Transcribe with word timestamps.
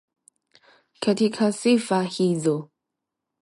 Katika 0.99 1.51
sifa 1.51 2.03
hizo 2.03 2.69